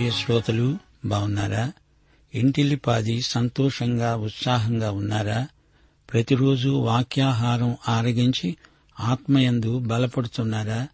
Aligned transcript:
ప్రియ 0.00 0.10
శ్రోతలు 0.10 0.78
బాగున్నారా 1.04 1.72
ఇంటిల్లిపాది 2.34 3.22
సంతోషంగా 3.22 4.16
ఉత్సాహంగా 4.16 4.90
ఉన్నారా? 4.90 5.48
ప్రతిరోజు 6.12 6.68
వాక్యాహారం 6.68 7.76
ఆరగించి 7.88 8.56
ఆత్మయందు 9.00 9.78
బలపడుతున్నారా? 9.78 10.88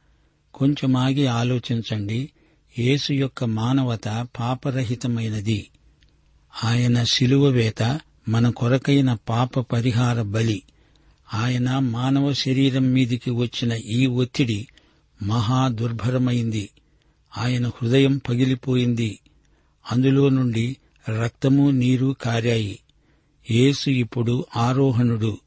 కొంచెం 0.54 0.96
ఆగి 0.96 1.26
ఆలోచించండి. 1.26 2.30
యేసు 2.78 3.12
యొక్క 3.12 3.44
మానవత 3.44 4.28
పాపరహితమైనది. 4.40 5.68
ఆయన 6.64 7.04
శిలువ 7.04 7.48
వేత 7.48 8.00
మన 8.28 8.50
కొరకైన 8.50 9.18
పాప 9.28 9.60
పరిహార 9.60 10.22
బలి. 10.22 10.62
ఆయన 11.34 11.78
మానవ 11.78 12.32
శరీరం 12.32 12.82
మీదికి 12.82 13.30
వచ్చిన 13.30 13.72
ఈ 13.72 14.06
ఒత్తిడి 14.06 14.66
మహా 15.22 15.68
దుర్భరమైంది. 15.68 16.70
ఆయన 17.36 17.68
హృదయం 17.68 18.16
పగిలిపోయింది. 18.28 19.18
అందులో 19.92 20.28
నుండి 20.28 20.76
రక్తము 21.08 21.70
నీరు 21.70 22.16
కారాయి. 22.22 22.78
యేసు 23.50 23.90
ఇప్పుడు 23.90 24.46
ఆరోహణుడు. 24.56 25.38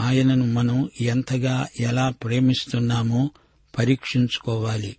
ఆయనను 0.00 0.46
మనం 0.46 0.88
ఎంతగా 1.00 1.68
ఎలా 1.80 2.10
ప్రేమిస్తున్నామో 2.10 3.30
పరీక్షించుకోవాలి. 3.78 4.96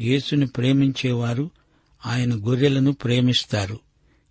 యేసును 0.00 0.46
ప్రేమించేవారు 0.46 1.50
ఆయన 2.06 2.34
గొర్రెలను 2.34 2.92
ప్రేమిస్తారు. 2.92 3.80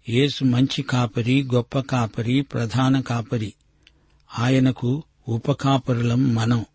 యేసు 0.10 0.44
మంచి 0.44 0.82
కాపరి 0.82 1.44
గొప్ప 1.54 1.80
కాపరి 1.80 2.42
ప్రధాన 2.42 3.00
కాపరి. 3.00 3.54
ఆయనకు 4.40 5.04
ఉపకాపరులం 5.28 6.36
మనం. 6.36 6.66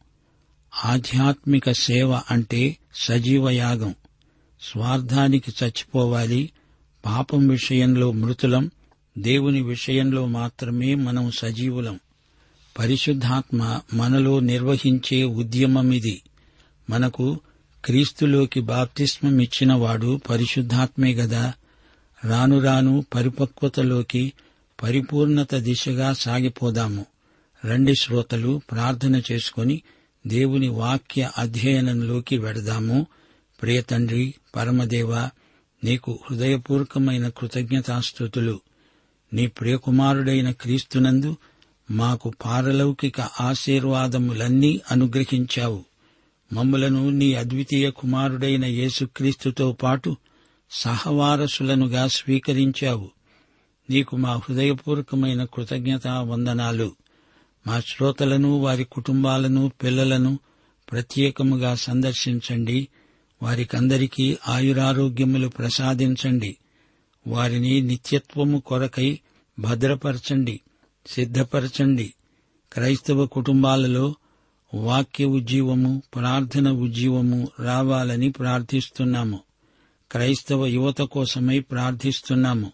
ఆధ్యాత్మిక 0.84 1.72
సేవ 1.72 2.20
అంటే 2.30 2.76
సజీవయాగం 2.94 3.94
స్వార్థానికి 4.72 5.52
చచ్చిపోవాలి. 5.64 6.50
పాపం 7.06 7.48
విషయంలో 7.48 8.12
మృతులం. 8.12 8.70
దేవుని 9.18 9.62
విషయంలో 9.62 10.26
మాత్రమే 10.26 10.94
మనం 10.94 11.30
సజీవులం. 11.30 12.00
పరిశుద్ధాత్మ 12.78 13.80
మనలో 13.94 14.40
నిర్వహించే 14.40 15.24
ఉద్యమమిది. 15.24 16.22
మనకు 16.90 17.40
క్రీస్తులోకి 17.84 18.60
బాప్తిస్మమిచ్చినవాడు 18.60 20.20
పరిశుద్ధాత్మే 20.30 21.14
గదా. 21.14 21.52
రాను 22.24 22.62
రాను 22.62 23.04
పరిపక్వతలోకి 23.14 24.32
పరిపూర్ణత 24.82 25.54
దిశగా 25.54 26.12
సాగిపోదాము. 26.12 27.06
రండి 27.66 27.94
శ్రోతలు 27.94 28.60
ప్రార్థన 28.70 29.22
చేసుకుని 29.32 29.82
దేవుని 30.26 30.68
వాక్య 30.68 31.30
అధ్యయనంలోకి 31.38 32.38
వెడదాము. 32.38 33.06
ప్రియతండ్రి 33.64 34.34
పరమదేవ 34.56 35.28
నీకు 35.84 36.18
హృదయపూర్వకమైన 36.30 37.28
కృతజ్ఞతాస్థుతులు 37.28 38.60
నీ 39.32 39.46
ప్రియకుమారుడైన 39.46 40.50
క్రీస్తునందు 40.50 41.36
మాకు 41.90 42.32
పారలౌకిక 42.44 43.20
ఆశీర్వాదములన్నీ 43.20 44.80
అనుగ్రహించావు. 44.90 45.84
మమ్ములను 46.52 47.10
నీ 47.10 47.34
అద్వితీయ 47.34 47.90
కుమారుడైన 47.90 48.64
యేసుక్రీస్తుతో 48.64 49.72
పాటు 49.72 50.16
సహవారసులనుగా 50.70 52.08
స్వీకరించావు. 52.08 53.10
నీకు 53.90 54.16
మా 54.16 54.36
హృదయపూర్వకమైన 54.36 55.44
కృతజ్ఞతా 55.44 56.20
వందనాలు. 56.20 56.92
మా 57.66 57.80
శ్రోతలను 57.80 58.58
వారి 58.58 58.84
కుటుంబాలను 58.84 59.72
పిల్లలను 59.82 60.38
ప్రత్యేకముగా 60.92 61.74
సందర్శించండి. 61.74 62.88
వారికందరికీ 63.44 64.38
ఆయురారోగ్యములు 64.48 65.48
ప్రసాదించండి. 65.48 66.56
వారిని 67.26 67.80
నిత్యత్వము 67.80 68.58
కొరకై 68.58 69.18
భద్రపరచండి 69.58 70.60
సిద్ధపరచండి. 71.06 72.14
క్రైస్తవ 72.72 73.26
కుటుంబాలలో 73.26 74.14
వాక్య 74.74 75.24
ఉజ్జీవము 75.24 76.02
ప్రార్థన 76.14 76.70
ఉజ్జీవము 76.70 77.48
రావాలని 77.60 78.32
ప్రార్థిస్తున్నాము. 78.32 79.40
క్రైస్తవ 80.12 80.66
యువత 80.66 80.98
కోసమై 80.98 81.58
ప్రార్థిస్తున్నాము. 81.58 82.72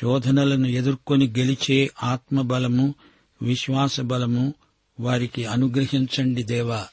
శోధనలను 0.00 0.66
ఎదుర్కొని 0.66 1.26
గెలిచే 1.26 1.90
ఆత్మబలము 2.02 2.94
విశ్వాస 3.42 4.00
బలము 4.00 4.54
వారికి 5.00 5.44
అనుగ్రహించండి 5.44 6.42
దేవా. 6.42 6.86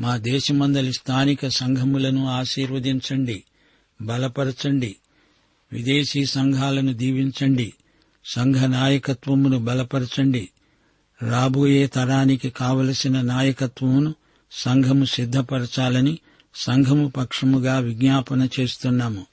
మా 0.00 0.16
దేశమందలి 0.16 0.92
స్థానిక 0.92 1.48
సంఘములను 1.48 2.28
ఆశీర్వదించండి 2.28 3.44
బలపరచండి 4.02 4.96
విదేశీ 5.72 6.24
సంఘాలను 6.24 6.92
దీవించండి 6.92 7.72
సంఘ 8.24 8.56
నాయకత్వమును 8.56 9.58
బలపరచండి 9.58 10.48
రాబోయే 11.22 11.86
తరానికి 11.86 12.50
కావలసిన 12.50 13.20
నాయకత్వమును 13.20 14.14
సంఘము 14.52 15.04
సిద్ధపరచాలని 15.04 16.18
సంఘము 16.54 17.08
పక్షముగా 17.08 17.78
విజ్ఞాపన 17.78 18.48
చేస్తున్నాము. 18.60 19.26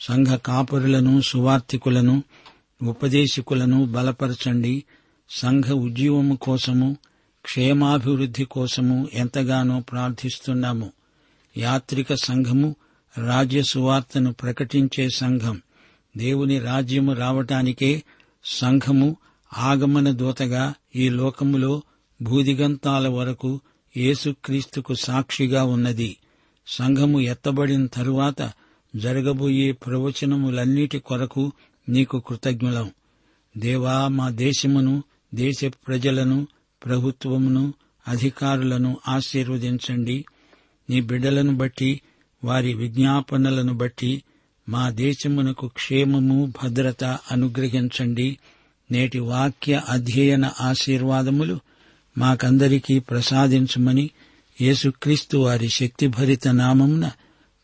సంఘ 0.00 0.26
కాపురులను 0.26 1.20
సువార్థికులను 1.20 2.22
ఉపదేశికులను 2.82 3.84
బలపరచండి 3.84 4.84
సంఘ 5.30 5.64
ఉద్యమము 5.66 6.36
కోసము 6.36 6.96
క్షేమాభివృద్ధి 7.46 8.44
కోసము 8.44 9.08
ఎంతగానో 9.12 9.80
ప్రార్థిస్తున్నాము. 9.80 10.92
యాత్రిక 11.56 12.14
సంఘము 12.14 12.76
రాజ్య 13.26 13.62
సువార్తను 13.62 14.32
ప్రకటించే 14.32 15.08
సంఘం. 15.16 15.62
దేవుని 16.16 16.58
రాజ్యము 16.58 17.12
రావటానికే 17.12 18.02
సంఘము 18.44 19.16
ఆగమన 19.58 20.10
దూతగా 20.10 20.74
ఈ 20.96 21.08
లోకములో 21.08 21.82
భూదిగంతాల 22.22 23.08
వరకు 23.08 23.60
యేసుక్రీస్తుకు 23.96 24.94
సాక్షిగా 24.94 25.64
ఉన్నది. 25.64 26.16
సంఘము 26.66 27.20
ఎత్తబడిన 27.20 27.86
తరువాత 27.86 28.52
జరగబోయే 28.96 29.72
ప్రవచనములన్నిటి 29.72 30.98
కొరకు 30.98 31.52
నీకు 31.88 32.20
కృతజ్ఞులం. 32.20 32.90
దేవా 33.56 34.08
మా 34.08 34.30
దేశమును 34.30 35.02
దేశ 35.34 35.64
ప్రజలను 35.64 36.46
ప్రభుత్వమును 36.84 37.74
అధికారులను 38.08 38.96
ఆశీర్వదించండి. 39.08 40.24
నీ 40.90 41.00
బిడ్డలను 41.00 41.56
బట్టి 41.56 42.00
వారి 42.44 42.74
విజ్ఞాపనలను 42.74 43.74
బట్టి 43.74 44.22
మా 44.68 44.90
దేశమునకు 44.90 45.68
క్షేమము 45.68 46.52
భద్రత 46.62 47.04
అనుగ్రహించండి. 47.04 48.38
నేటి 48.92 49.18
వాక్య 49.18 49.82
అధ్యయన 49.88 50.52
ఆశీర్వాదములు 50.60 51.60
మాకందరికీ 52.18 52.98
ప్రసాదించమని 52.98 54.10
యేసుక్రీస్తు 54.60 55.36
వారి 55.38 55.68
శక్తిభరిత 55.68 56.48
నామమున 56.48 57.10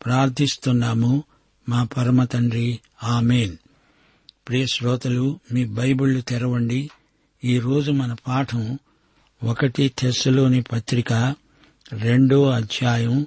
ప్రార్థిస్తున్నాము. 0.05 1.23
మా 1.69 1.83
పరమ 1.83 2.23
తండ్రి 2.23 2.79
ఆమెన్. 3.03 3.57
ప్రియ 4.47 4.65
శ్రోతలు 4.65 5.39
మీ 5.53 5.65
బైబిళ్ళు 5.65 6.21
తెరవండి. 6.21 6.89
ఈరోజు 7.45 7.91
మన 7.91 8.15
పాఠం 8.27 8.79
ఒకటి 9.43 9.91
తెస్సులోని 9.99 10.61
పత్రిక 10.61 11.35
రెండో 11.93 12.49
అధ్యాయం 12.49 13.25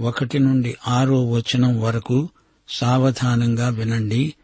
ఒకటి 0.00 0.38
నుండి 0.38 0.76
ఆరో 0.88 1.30
వచనం 1.30 1.80
వరకు 1.80 2.28
సావధానంగా 2.68 3.68
వినండి. 3.68 4.34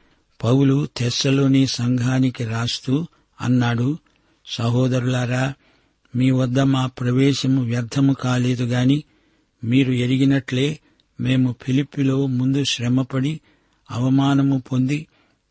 పౌలు 0.44 0.88
తెస్సలోని 0.97 1.67
సంఘానికి 1.67 2.44
రాస్తూ 2.44 3.06
అన్నాడు 3.41 3.99
సహోదరులారా 4.47 5.55
మీ 6.17 6.31
వద్ద 6.31 6.61
మా 6.61 6.87
ప్రవేశము 6.87 7.62
వ్యర్థము 7.62 8.12
కాలేదు 8.12 8.65
గాని 8.65 9.05
మీరు 9.65 9.93
ఎరిగినట్లే 9.93 10.79
మేము 11.21 11.55
ఫిలిప్పిలో 11.62 12.26
ముందు 12.26 12.65
శ్రమపడి 12.65 13.41
అవమానము 13.91 14.62
పొంది 14.73 15.06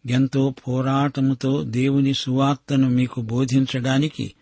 ఎంతో 0.06 0.54
పోరాటముతో 0.68 1.64
దేవుని 1.64 2.14
సువార్తను 2.14 2.90
మీకు 2.90 3.22
బోధించడానికి 3.22 4.34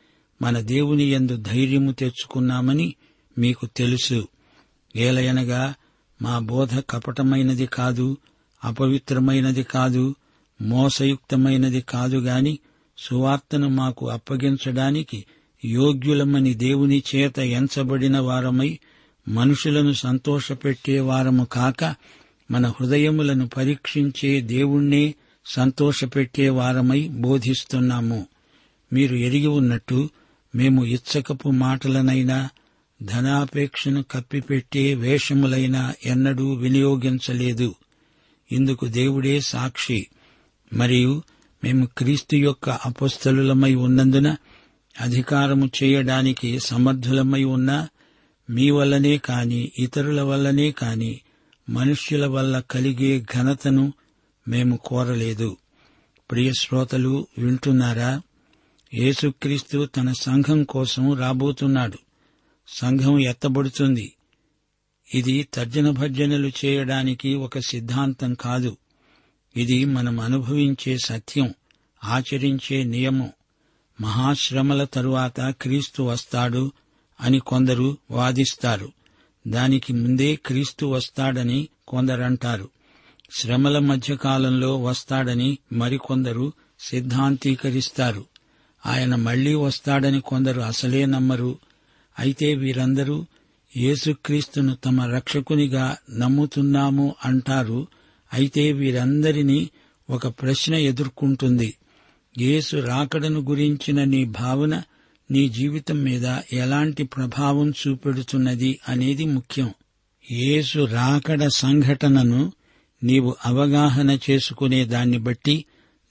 మన 0.41 0.59
దేవుని 0.59 1.03
యందు 1.03 1.35
ధైర్యము 1.35 1.91
తెచ్చుకున్నామని 1.91 2.95
మీకు 3.37 3.65
తెలుసు. 3.65 4.27
ఏలయనగా 4.95 5.73
మా 6.21 6.39
బోధ 6.39 6.79
కపటమైనది 6.89 7.65
కాదు 7.65 8.17
అపవిత్రమైనది 8.63 9.63
కాదు 9.63 10.15
మోసయుక్తమైనది 10.61 11.81
కాదు 11.81 12.17
గాని 12.17 12.59
సువార్తను 12.97 13.69
మాకు 13.69 14.09
అప్పగించడానికి 14.09 15.25
యోగ్యులమని 15.65 16.53
దేవుని 16.53 17.03
చేత 17.15 17.39
ఎంచబడిన 17.39 18.19
వారమై 18.19 18.79
మనుషులను 19.27 19.91
సంతోషపెట్టే 19.91 20.99
వారము 20.99 21.45
కాక 21.45 21.95
మన 22.51 22.67
హృదయములను 22.67 23.47
పరీక్షించే 23.47 24.41
దేవుణ్ణే 24.41 25.15
సంతోషపెట్టే 25.45 26.49
వారమై 26.49 27.07
బోధిస్తున్నాము. 27.07 28.27
మీరు 28.93 29.15
ఎరిగి 29.15 29.47
ఉన్నట్టు 29.47 30.09
మేము 30.55 30.85
ఇచ్చకపు 30.85 31.49
మాటలనైనా 31.49 32.49
ధనాపేక్షను 33.03 34.03
కప్పిపెట్టే 34.03 34.93
వేషములైనా 34.93 35.93
ఎన్నడూ 36.05 36.53
వినియోగించలేదు. 36.53 37.75
ఇందుకు 38.51 38.85
దేవుడే 38.85 39.39
సాక్షి. 39.39 40.07
మరియు 40.73 41.23
మేము 41.63 41.85
క్రీస్తు 41.85 42.35
యొక్క 42.35 42.69
అపస్థలులమై 42.69 43.75
ఉన్నందున 43.75 44.35
అధికారము 45.01 45.71
చేయడానికి 45.83 46.59
సమర్థులమై 46.59 47.43
ఉన్నా 47.43 47.89
మీ 48.49 48.69
వల్లనే 48.69 49.17
కాని 49.17 49.71
ఇతరుల 49.79 50.21
వల్లనే 50.21 50.71
కాని 50.71 51.21
మనుష్యుల 51.69 52.25
వల్ల 52.25 52.59
కలిగే 52.59 53.25
ఘనతను 53.35 53.93
మేము 54.47 54.79
కోరలేదు. 54.85 55.57
ప్రియ 56.31 56.53
శ్రోతలు 56.53 57.27
వింటున్నారా? 57.37 58.21
యేసుక్రీస్తు 58.93 59.85
తన 59.85 60.11
సంఘం 60.11 60.63
కోసం 60.63 61.13
రాబోతున్నాడు. 61.13 61.97
సంఘం 62.67 63.19
ఎత్తబడుతుంది. 63.19 64.13
ఇది 65.15 65.47
తర్జన 65.53 65.89
భర్జనలు 65.89 66.51
చేయడానికి 66.65 67.33
ఒక 67.33 67.59
సిద్ధాంతం 67.59 68.33
కాదు. 68.33 68.77
ఇది 69.57 69.85
మనం 69.85 70.19
అనుభవించే 70.19 70.97
సత్యం 71.05 71.53
ఆచరించే 72.03 72.83
నియమం. 72.83 73.29
మహాశ్రమల 74.01 74.83
తరువాత 74.83 75.41
క్రీస్తు 75.41 76.03
వస్తాడు 76.03 76.71
అని 77.21 77.39
కొందరు 77.39 77.97
వాదిస్తారు. 78.11 78.91
దానికి 79.47 79.93
ముందే 79.93 80.35
క్రీస్తు 80.35 80.85
వస్తాడని 80.85 81.67
కొందరంటారు. 81.87 82.69
శ్రమల 83.39 83.79
మధ్యకాలంలో 83.79 84.77
వస్తాడని 84.77 85.57
మరికొందరు 85.73 86.53
సిద్ధాంతీకరిస్తారు. 86.79 88.30
ఆయన 88.85 89.15
మళ్ళీ 89.15 89.53
వస్తాడని 89.53 90.21
కొందరు 90.21 90.61
అసలే 90.61 91.05
నమ్మరు. 91.05 91.57
అయితే 92.19 92.55
వీరందరూ 92.55 93.25
యేసుక్రీస్తును 93.77 94.75
తమ 94.75 95.01
రక్షకునిగా 95.03 95.97
నమ్ముతున్నాము 96.17 97.15
అంటారు. 97.25 97.87
అయితే 98.33 98.71
వీరందరినీ 98.71 99.69
ఒక 100.09 100.27
ప్రశ్న 100.27 100.75
ఎదుర్కొంటుంది. 100.75 101.73
యేసు 102.39 102.77
రాకడను 102.77 103.39
గురించిన 103.39 104.03
నీ 104.03 104.25
భావన 104.25 104.83
నీ 105.31 105.49
జీవితం 105.49 106.03
మీద 106.03 106.37
ఎలాంటి 106.53 107.03
ప్రభావం 107.03 107.71
చూపెడుతున్నది 107.71 108.79
అనేది 108.89 109.25
ముఖ్యం. 109.25 109.73
యేసు 110.31 110.85
రాకడ 110.85 111.47
సంఘటనను 111.47 112.51
నీవు 113.03 113.35
అవగాహన 113.45 114.17
చేసుకునే 114.29 114.85
దాన్ని 114.85 115.17
బట్టి 115.17 115.65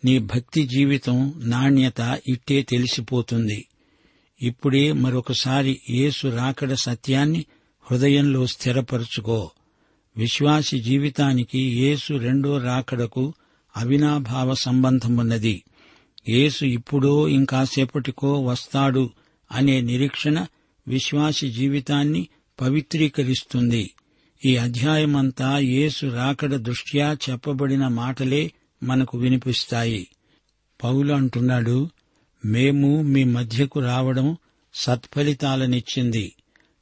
నీ 0.04 0.18
భక్తి 0.18 0.66
జీవితం 0.66 1.34
నాణ్యత 1.36 2.20
ఇట్టే 2.28 2.62
తెలిసిపోతుంది. 2.62 3.66
ఇప్పుడే 4.42 4.92
మరొకసారి 4.92 5.80
యేసు 5.90 6.28
రాకడ 6.28 6.72
సత్యాన్ని 6.72 7.44
హృదయంలో 7.90 8.46
స్థిరపరుచుకో. 8.46 9.50
విశ్వాసి 10.16 10.80
జీవితానికి 10.80 11.58
యేసు 11.58 12.14
రెండో 12.14 12.58
రాకడకు 12.58 13.34
అవినాభావ 13.76 14.54
సంబంధమున్నది. 14.54 15.62
యేసు 16.28 16.64
ఇప్పుడో 16.64 17.28
ఇంకాసేపటికో 17.28 18.40
వస్తాడు 18.40 19.10
అనే 19.52 19.80
నిరీక్షణ 19.80 20.46
విశ్వాసి 20.88 21.50
జీవితాన్ని 21.50 22.28
పవిత్రీకరిస్తుంది. 22.60 23.90
ఈ 24.44 24.56
అధ్యాయమంతా 24.56 25.58
యేసు 25.58 26.06
రాకడ 26.06 26.56
దృష్ట్యా 26.56 27.16
చెప్పబడిన 27.30 27.88
మాటలే 27.88 28.52
మనకు 28.82 29.18
వినిపిస్తాయి. 29.18 30.08
పౌలు 30.84 31.12
అంటున్నాడు 31.12 31.90
మేము 32.44 33.02
మీ 33.02 33.24
మధ్యకు 33.24 33.80
రావడం 33.80 34.36
సత్ఫలితాలనిచ్చింది. 34.74 36.32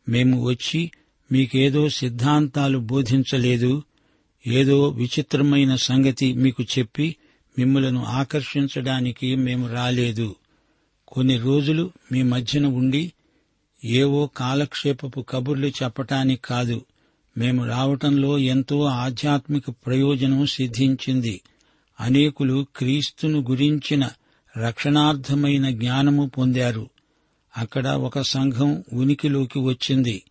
మేము 0.09 0.43
వచ్చి 0.43 0.91
మీకేదో 1.33 1.89
సిద్ధాంతాలు 1.89 2.79
బోధించలేదు. 2.79 3.83
ఏదో 4.47 4.89
విచిత్రమైన 4.89 5.75
సంగతి 5.75 6.35
మీకు 6.35 6.63
చెప్పి 6.63 7.17
మిమ్మలను 7.59 8.05
ఆకర్షించడానికి 8.05 9.37
మేము 9.37 9.73
రాలేదు. 9.73 10.37
కొన్ని 11.09 11.37
రోజులు 11.37 11.91
మీ 12.13 12.23
మధ్యన 12.23 12.67
ఉండి 12.67 13.13
ఏవో 13.85 14.27
కాలక్షేపపు 14.27 15.21
కబుర్లు 15.21 15.67
చెప్పటానికి 15.67 16.43
కాదు. 16.45 16.85
మేము 17.39 17.67
రావటంలో 17.67 18.39
ఎంతో 18.39 18.85
ఆధ్యాత్మిక 18.85 19.71
ప్రయోజనం 19.71 20.47
సిద్ధించింది. 20.47 21.41
అనేకులు 22.01 22.67
క్రీస్తును 22.77 23.41
గురించిన 23.51 24.11
రక్షణార్థమైన 24.59 25.71
జ్ఞానము 25.71 26.29
పొందారు. 26.29 26.91
అక్కడ 27.57 27.89
ఒక 27.89 28.21
సంఘం 28.21 28.85
ఉనికిలోకి 28.93 29.59
వచ్చింది. 29.59 30.23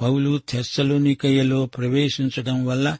పౌలు 0.00 0.40
తెస్సలోనికయ్యలో 0.48 1.66
ప్రవేశించడం 1.66 2.66
వల్ల 2.66 2.98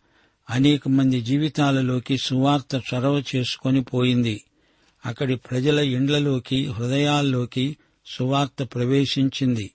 అనేక 0.51 0.89
మంది 0.89 1.21
జీవితాలలోకి 1.21 2.19
సువార్త 2.19 2.83
చొరవ 2.95 3.23
చేసుకొని 3.37 3.83
పోయింది. 3.83 4.45
అక్కడి 5.07 5.37
ప్రజల 5.37 5.79
ఇండ్లలోకి 5.79 6.67
హృదయాల్లోకి 6.67 7.77
సువార్త 8.07 8.63
ప్రవేశించింది. 8.63 9.71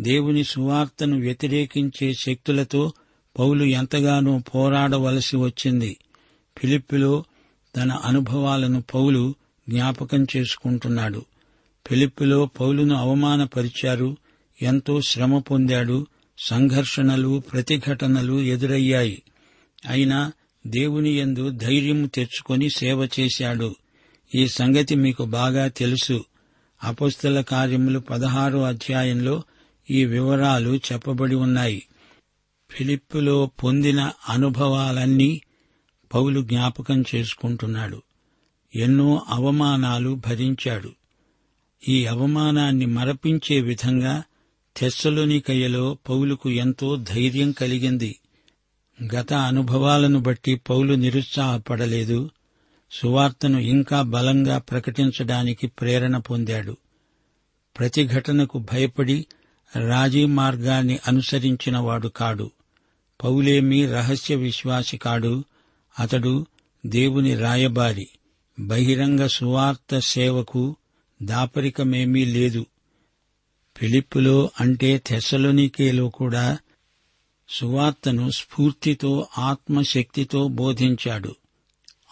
దేవుని 0.00 0.44
సువార్తను 0.44 1.20
వ్యతిరేకించే 1.20 2.14
శక్తులతో 2.14 2.92
పౌలు 3.38 3.64
ఎంతగానో 3.64 4.40
పోరాడవలసి 4.54 5.36
వచ్చింది. 5.36 5.96
ఫిలిప్పిలో 6.58 7.24
తన 7.76 7.92
అనుభవాలను 7.92 8.82
పౌలు 8.94 9.34
జ్ఞాపకం 9.68 10.26
చేసుకుంటున్నాడు. 10.36 11.24
ఫిలిప్పిలో 11.86 12.46
పౌలును 12.46 12.94
అవమానపరిచారు. 12.94 14.16
ఎంతో 14.62 15.00
శ్రమ 15.00 15.38
పొందాడు. 15.38 16.06
సంఘర్షణలు 16.38 17.42
ప్రతిఘటనలు 17.52 18.40
ఎదురయ్యాయి. 18.40 19.22
అయినా 19.88 20.32
దేవుని 20.66 21.18
యందు 21.18 21.50
ధైర్యం 21.50 22.06
తెచ్చుకొని 22.06 22.70
సేవ 22.70 23.08
చేశాడు. 23.20 23.74
ఈ 24.34 24.48
సంగతి 24.48 24.94
మీకు 24.94 25.24
బాగా 25.24 25.68
తెలుసు. 25.68 26.24
అపుస్తల 26.84 27.40
కార్యములు 27.40 27.98
పదహారో 27.98 28.62
అధ్యాయంలో 28.62 29.42
ఈ 29.90 30.04
వివరాలు 30.04 30.80
చెప్పబడి 30.92 31.34
ఉన్నాయి. 31.34 31.82
ఫిలిప్పులో 32.70 33.50
పొందిన 33.64 34.10
అనుభవాలన్నీ 34.28 35.40
పౌలు 36.14 36.40
జ్ఞాపకం 36.40 37.04
చేసుకుంటున్నాడు. 37.14 38.02
ఎన్నో 38.76 39.22
అవమానాలు 39.28 40.20
భరించాడు. 40.26 40.92
ఈ 41.88 42.06
అవమానాన్ని 42.06 42.86
మరపించే 42.86 43.60
విధంగా 43.60 44.22
తెస్సలోనికయ్యలో 44.76 45.98
పౌలుకు 46.08 46.50
ఎంతో 46.50 46.96
ధైర్యం 46.96 47.52
కలిగింది. 47.52 48.20
గత 49.14 49.32
అనుభవాలను 49.32 50.20
బట్టి 50.20 50.54
పౌలు 50.54 50.94
నిరుత్సాహపడలేదు. 50.94 52.30
సువార్తను 52.92 53.58
ఇంకా 53.58 54.02
బలంగా 54.02 54.58
ప్రకటించడానికి 54.58 55.66
ప్రేరణ 55.66 56.18
పొందాడు. 56.18 56.76
ప్రతిఘటనకు 57.78 58.58
భయపడి 58.58 59.26
రాజీ 59.88 60.24
మార్గాన్ని 60.24 60.98
అనుసరించినవాడు 61.06 62.08
కాడు. 62.08 62.50
పౌలేమీ 63.24 63.86
రహస్య 63.86 64.34
విశ్వాసి 64.34 64.96
కాడు. 64.96 65.44
అతడు 65.98 66.46
దేవుని 66.86 67.34
రాయబారి 67.34 68.08
బహిరంగ 68.60 69.26
సువార్త 69.26 69.98
సేవకు 69.98 70.76
దాపరికమేమీ 71.22 72.24
లేదు. 72.24 72.66
ఫిలిప్పులో 73.76 74.50
అంటే 74.60 74.98
తెసలోనికేలో 74.98 76.08
కూడా 76.08 76.58
సువార్తను 77.48 78.30
స్ఫూర్తితో 78.30 79.28
ఆత్మశక్తితో 79.38 80.48
బోధించాడు. 80.48 81.34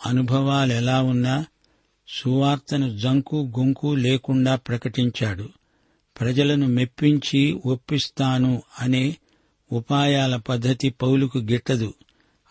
అనుభవాలెలా 0.06 1.02
ఉన్నా 1.02 1.46
సువార్తను 2.08 2.98
జంకు 2.98 3.52
గొంకు 3.58 3.94
లేకుండా 3.94 4.56
ప్రకటించాడు. 4.56 5.48
ప్రజలను 6.20 6.66
మెప్పించి 6.66 7.52
ఒప్పిస్తాను 7.66 8.62
అనే 8.80 9.16
ఉపాయాల 9.72 10.36
పద్ధతి 10.36 10.90
పౌలుకు 10.90 11.38
గిట్టదు. 11.38 11.94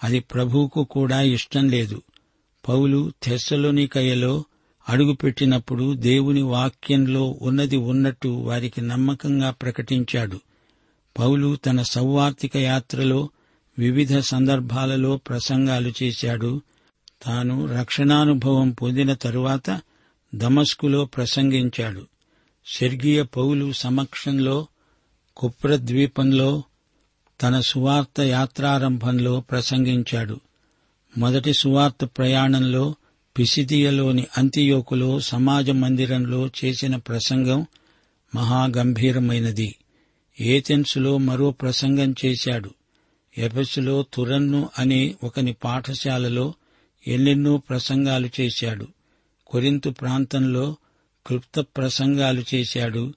అది 0.04 0.20
ప్రభువుకు 0.20 0.84
కూడా 0.84 1.22
ఇష్టం 1.22 1.70
లేదు. 1.70 2.02
పౌలు 2.68 3.12
తెస్సలోనికయ్యలో 3.24 4.46
అడుగుపెట్టినప్పుడు 4.90 5.94
దేవుని 5.94 6.42
వాక్యంలో 6.42 7.38
ఉన్నది 7.42 7.78
ఉన్నట్టు 7.78 8.28
వారికి 8.28 8.82
నమ్మకంగా 8.82 9.52
ప్రకటించాడు. 9.52 10.40
పౌలు 11.20 11.56
తన 11.56 11.82
సౌవార్తిక 11.82 12.58
యాత్రలో 12.58 13.30
వివిధ 13.80 14.18
సందర్భాలలో 14.18 15.18
ప్రసంగాలు 15.18 15.94
చేశాడు. 16.04 16.62
తాను 17.22 17.66
రక్షణానుభవం 17.66 18.72
పొందిన 18.72 19.14
తరువాత 19.14 19.82
దమస్కులో 20.36 21.06
ప్రసంగించాడు. 21.06 22.08
స్వర్గీయ 22.66 23.24
పౌలు 23.24 23.72
సమక్షంలో 23.72 24.68
కుప్రద్వీపంలో 25.38 26.64
తన 27.42 27.60
సువార్త 27.60 28.22
యాత్రారంభంలో 28.22 29.40
ప్రసంగించాడు. 29.40 30.40
మొదటి 31.18 31.54
సువార్త 31.54 32.06
ప్రయాణంలో 32.06 32.96
పిసిదియలోని 33.38 34.28
అంత్యోకులో 34.38 35.20
సమాజ 35.20 35.70
మందిరంలో 35.70 36.50
చేసిన 36.66 36.96
ప్రసంగం 36.96 37.66
మహాగంభీరమైనది. 38.36 39.76
ఏథెన్సులో 40.42 41.18
మరో 41.18 41.52
ప్రసంగం 41.52 42.16
చేశాడు. 42.26 42.70
ఎఫెస్సులో 43.38 44.06
తురన్ను 44.14 44.70
అనే 44.80 45.16
ఒకని 45.24 45.54
పాఠశాలలో 45.54 46.54
ఎన్నెన్నో 47.08 47.58
ప్రసంగాలు 47.58 48.30
చేశాడు. 48.40 48.88
కొరింతు 49.48 49.90
ప్రాంతంలో 49.90 50.76
క్లుప్త 51.28 51.60
ప్రసంగాలు 51.60 52.44
చేశాడు. 52.54 53.14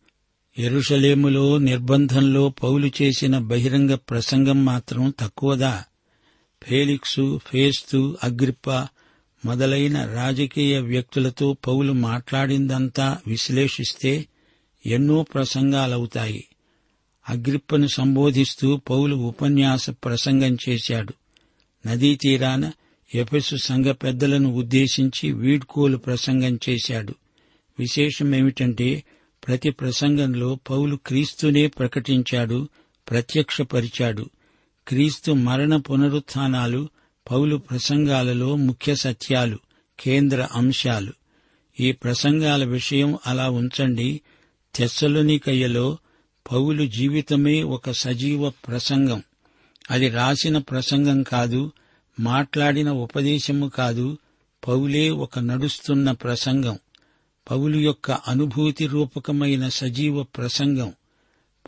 ఎరుషలేములో 0.60 1.58
నిర్బంధంలో 1.58 2.48
పౌలు 2.48 2.90
చేసిన 3.02 3.38
బహిరంగ 3.38 3.94
ప్రసంగం 3.94 4.64
మాత్రం 4.64 5.14
తక్కువదా? 5.20 5.84
ఫేలిక్సు 6.62 7.40
ఫేస్తు 7.46 8.18
అగ్రిప్ప 8.24 8.70
మొదలైన 9.44 10.04
రాజకీయ 10.04 10.78
వ్యక్తులతో 10.78 11.56
పౌలు 11.66 11.92
మాట్లాడిందంతా 11.92 13.18
విశ్లేషిస్తే 13.26 14.26
ఎన్నో 14.86 15.22
ప్రసంగాలవుతాయి. 15.22 16.44
అగ్రిప్పను 17.28 17.86
సంబోధిస్తూ 17.86 18.76
పౌలు 18.76 19.16
ఉపన్యాస 19.16 19.90
ప్రసంగం 19.90 20.56
చేశాడు. 20.68 21.14
నదీ 21.88 22.16
తీరాన 22.16 22.72
ఎఫెసు 23.14 23.56
సంఘ 23.56 23.86
పెద్దలను 23.86 24.54
ఉద్దేశించి 24.54 25.32
వీడ్కోలు 25.32 25.96
ప్రసంగం 25.96 26.58
చేశాడు. 26.68 27.14
విశేషమేమిటంటే 27.78 29.04
ప్రతి 29.46 29.70
ప్రసంగంలో 29.70 30.58
పౌలు 30.70 30.96
క్రీస్తునే 30.96 31.66
ప్రకటించాడు 31.66 32.68
ప్రత్యక్షపరిచాడు. 33.10 34.30
క్రీస్తు 34.88 35.32
మరణ 35.32 35.76
పునరుత్నాలు 35.76 36.88
పౌలు 37.30 37.56
ప్రసంగాలలో 37.56 38.56
ముఖ్య 38.56 38.94
సత్యాలు 38.94 39.58
కేంద్ర 40.00 40.48
అంశాలు. 40.52 41.12
ఈ 41.80 41.92
ప్రసంగాల 41.92 42.64
విషయం 42.64 43.18
అలా 43.26 43.50
ఉంచండి. 43.50 44.20
తెస్సలోనికయ్యలో 44.74 45.98
పౌలు 46.52 46.86
జీవితమే 46.86 47.62
ఒక 47.62 47.90
సజీవ 47.90 48.50
ప్రసంగం. 48.50 49.22
అది 49.90 50.08
రాసిన 50.08 50.58
ప్రసంగం 50.58 51.22
కాదు 51.22 51.72
మాట్లాడిన 52.20 52.90
ఉపదేశము 52.90 53.68
కాదు 53.68 54.18
పౌలే 54.68 55.10
ఒక 55.10 55.38
నడుస్తున్న 55.38 56.10
ప్రసంగం. 56.10 56.78
పౌలు 57.50 57.76
యొక్క 57.76 58.10
అనుభూతి 58.10 58.86
రూపకమైన 58.86 59.68
సజీవ 59.68 60.22
ప్రసంగం. 60.22 60.92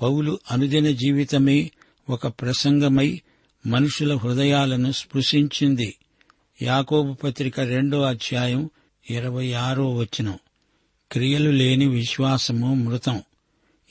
పౌలు 0.03 0.39
అనుదిన 0.51 0.91
జీవితమే 0.91 1.71
ఒక 2.11 2.27
ప్రసంగమై 2.27 3.21
మనుషుల 3.67 4.17
హృదయాలను 4.17 4.93
స్పృశించింది. 4.93 5.95
యాకోబు 6.63 7.13
పత్రిక 7.13 7.61
రెండో 7.61 8.03
అధ్యాయం 8.03 8.71
ఇరవై 9.11 9.53
ఆరో 9.53 9.95
వచనం. 9.95 10.39
క్రియలు 11.13 11.51
లేని 11.51 11.89
విశ్వాసము 11.89 12.75
మృతం. 12.75 13.23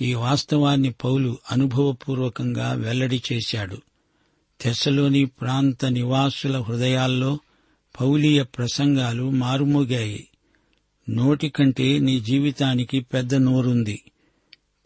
ఈ 0.01 0.13
వాస్తవాన్ని 0.13 0.91
పౌలు 0.91 1.37
అనుభవపూర్వకంగా 1.51 2.73
వెల్లడి 2.73 3.21
చేశాడు. 3.33 3.77
తెస్సలోని 4.61 5.25
ప్రాంత 5.25 5.85
నివాసుల 5.85 6.57
హృదయాల్లో 6.57 7.39
పౌలీయ 8.01 8.43
ప్రసంగాలు 8.43 9.29
మారుమోగాయి. 9.29 10.27
నోటి 11.09 11.49
కంటే 11.49 11.99
నీ 11.99 12.19
జీవితానికి 12.19 12.99
పెద్ద 12.99 13.35
నోరుంది. 13.35 14.03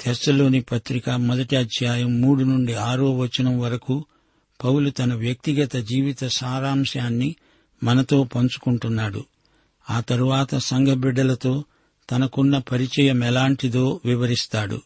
తెస్సలోని 0.03 0.61
పత్రిక 0.61 1.09
మొదటి 1.09 1.55
అధ్యాయం 1.55 2.21
మూడు 2.21 2.43
నుండి 2.43 2.73
ఆరో 2.73 3.17
వచనం 3.17 3.59
వరకు 3.59 4.05
పౌలు 4.63 4.89
తన 4.89 5.13
వ్యక్తిగత 5.13 5.75
జీవిత 5.75 6.27
సారాంశాన్ని 6.27 7.35
మనతో 7.83 8.23
పంచుకుంటున్నాడు. 8.23 9.25
ఆ 9.89 9.99
తరువాత 9.99 10.55
సంఘ 10.55 10.87
బిడ్డలతో 10.87 11.63
తనకున్న 12.11 12.57
పరిచయం 12.57 13.23
ఎలాంటిదో 13.23 14.01
వివరిస్తాడు. 14.05 14.81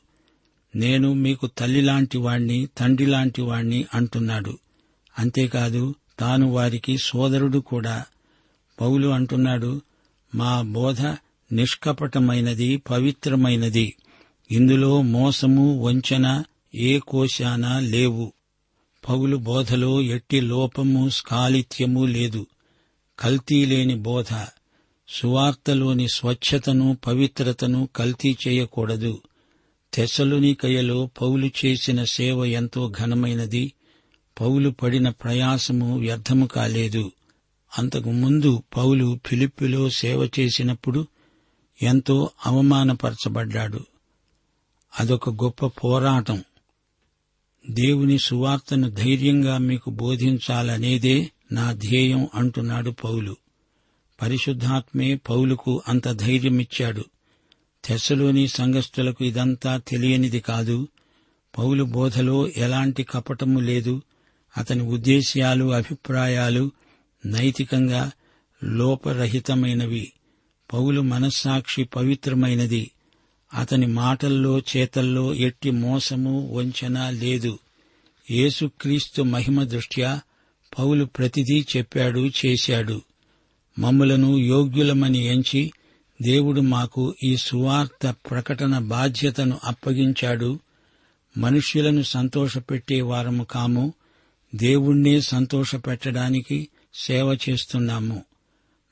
నేను 0.75 1.13
మీకు 1.13 1.49
తల్లిలాంటి 1.57 2.17
వాణ్ణి 2.17 2.67
తండ్రిలాంటి 2.77 3.41
వాణ్ణి 3.41 3.85
అంటున్నాడు. 3.93 4.57
అంతేకాదు 5.19 5.95
తాను 6.19 6.51
వారికి 6.51 6.97
సోదరుడు 7.03 7.59
కూడా. 7.59 8.03
పౌలు 8.81 9.07
అంటున్నాడు 9.07 9.81
మా 10.35 10.61
బోధ 10.61 11.01
నిష్కపటమైనది 11.51 12.77
పవిత్రమైనది. 12.77 13.95
ఇందులో 14.51 15.01
మోసము 15.01 15.79
వంచన 15.81 16.43
ఏ 16.75 16.99
కోశాన 16.99 17.79
లేవు. 17.79 18.33
పౌలు 19.09 19.37
బోధలో 19.37 20.01
ఎట్టి 20.01 20.41
లోపము 20.41 21.09
స్కాలిత్యము 21.09 22.05
లేదు. 22.05 22.47
కల్తీ 23.19 23.65
లేని 23.65 23.95
బోధ. 23.95 24.45
సువార్తలోని 25.07 26.07
స్వచ్ఛతను 26.13 26.97
పవిత్రతను 27.07 27.89
కల్తీ 27.95 28.37
చేయకూడదు. 28.47 29.21
తెసలునికయలో 29.93 31.09
పౌలు 31.21 31.49
చేసిన 31.65 32.03
సేవ 32.03 32.45
ఎంతో 32.45 32.91
ఘనమైనది. 32.99 33.73
పౌలు 34.41 34.69
పడిన 34.69 35.09
ప్రయాసము 35.09 35.99
వ్యర్థము 35.99 36.47
కాలేదు. 36.47 37.11
అంతకు 37.77 38.11
ముందు 38.11 38.63
పౌలు 38.77 39.19
ఫిలిప్పిలో 39.25 39.89
సేవ 39.89 40.29
చేసినప్పుడు 40.39 41.07
ఎంతో 41.81 42.31
అవమానపరచబడ్డాడు. 42.45 43.79
అదొక 44.99 45.29
గొప్ప 45.29 45.65
పోరాటం. 45.65 46.43
దేవుని 47.69 48.17
సువార్తను 48.17 48.89
ధైర్యంగా 48.89 49.57
మీకు 49.57 49.89
బోధించాలనేదే 49.89 51.31
నా 51.51 51.73
ధ్యేయం 51.73 52.27
అంటున్నాడు 52.35 52.89
పౌలు. 52.89 53.35
పరిశుద్ధాత్మే 54.21 55.15
పౌలుకు 55.15 55.81
అంత 55.87 56.07
ధైర్యమిచ్చాడు. 56.07 57.05
తెస్సలోని 57.85 58.47
సంఘస్థులకు 58.47 59.25
ఇదంతా 59.25 59.77
తెలియనిది 59.77 60.39
కాదు. 60.39 60.87
పౌలు 61.57 61.83
బోధలో 61.83 62.49
ఎలాంటి 62.57 63.03
కపటము 63.03 63.59
లేదు. 63.59 64.01
అతని 64.57 64.83
ఉద్దేశ్యాలు 64.83 65.73
అభిప్రాయాలు 65.73 66.71
నైతికంగా 67.25 68.11
లోపరహితమైనవి. 68.63 70.13
పౌలు 70.73 71.01
మనస్సాక్షి 71.01 71.83
పవిత్రమైనది. 71.83 72.91
అతని 73.53 73.87
మాటల్లో 73.87 74.59
చేతల్లో 74.59 75.33
ఎట్టి 75.33 75.71
మోసము 75.71 76.49
వంచన 76.53 77.09
లేదు. 77.09 77.59
యేసుక్రీస్తు 78.31 79.21
మహిమ 79.21 79.63
దృష్ట్యా 79.63 80.21
పౌలు 80.79 81.05
ప్రతిదీ 81.05 81.65
చెప్పాడు 81.77 82.29
చేశాడు. 82.45 83.01
మమ్ములను 83.79 84.37
యోగ్యులమని 84.37 85.19
ఎంచి 85.25 85.71
దేవుడు 86.21 86.61
మాకు 86.61 87.15
ఈ 87.23 87.37
సువార్త 87.37 88.15
ప్రకటన 88.31 88.79
బాధ్యతను 88.79 89.59
అప్పగించాడు. 89.63 90.59
మనుష్యులను 91.37 92.01
సంతోషపెట్టే 92.01 93.01
వారము 93.01 93.43
కాము. 93.43 93.93
దేవుణ్ణే 94.55 95.21
సంతోషపెట్టడానికి 95.21 96.67
సేవ 97.05 97.37
చేస్తున్నాము. 97.49 98.23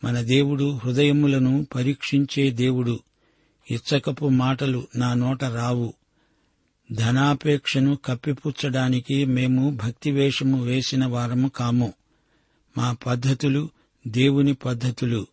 మన 0.04 0.22
దేవుడు 0.22 0.80
హృదయములను 0.84 1.68
పరీక్షించే 1.76 2.52
దేవుడు. 2.52 3.00
ఇచ్చకపు 3.72 4.30
మాటలు 4.30 4.88
నా 4.96 5.14
నోట 5.14 5.44
రావు. 5.44 5.94
ధనాపేక్షను 6.92 7.98
కప్పిపుచ్చడానికి 8.06 9.26
మేము 9.26 9.78
భక్తివేషము 9.84 10.64
వేసిన 10.64 11.06
వారము 11.06 11.48
కాము. 11.48 11.94
మా 12.78 12.94
పద్ధతులు 13.06 13.70
దేవుని 14.08 14.54
పద్ధతులు. 14.54 15.28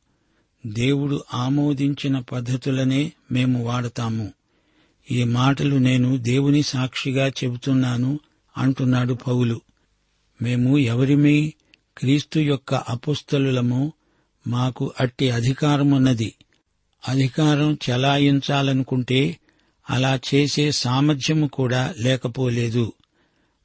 దేవుడు 0.67 1.25
ఆమోదించిన 1.35 2.19
పద్ధతులనే 2.19 3.13
మేము 3.33 3.65
వాడతాము. 3.65 4.33
ఈ 5.11 5.25
మాటలు 5.25 5.77
నేను 5.77 6.17
దేవుని 6.17 6.63
సాక్షిగా 6.63 7.29
చెబుతున్నాను 7.29 8.21
అంటున్నాడు 8.59 9.15
పౌలు. 9.15 9.61
మేము 10.43 10.79
ఎవరిమీ 10.79 11.53
క్రీస్తు 11.99 12.39
యొక్క 12.39 12.75
అపుస్తలులము 12.75 13.93
మాకు 14.47 14.93
అట్టి 15.01 15.31
అధికారమున్నది. 15.31 16.35
అధికారం 17.09 17.79
చెలాయించాలనుకుంటే 17.91 19.39
అలా 19.91 20.21
చేసే 20.35 20.73
సామర్థ్యము 20.73 21.47
కూడా 21.47 21.95
లేకపోలేదు. 21.99 22.93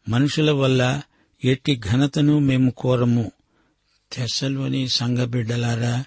మనుషుల 0.09 0.51
వల్ల 0.51 1.01
ఎట్టి 1.43 1.81
ఘనతను 1.91 2.39
మేము 2.39 2.71
కోరము. 2.71 3.31
తెస్సలోని 4.13 4.89
సంఘబిడ్డలారా 4.89 6.05